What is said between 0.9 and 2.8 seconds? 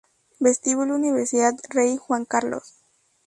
Universidad Rey Juan Carlos